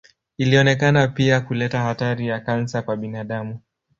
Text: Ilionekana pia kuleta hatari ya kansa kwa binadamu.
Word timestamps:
Ilionekana 0.37 1.07
pia 1.07 1.41
kuleta 1.41 1.79
hatari 1.81 2.27
ya 2.27 2.39
kansa 2.39 2.81
kwa 2.81 2.97
binadamu. 2.97 3.59